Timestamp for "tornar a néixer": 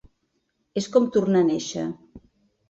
1.17-1.85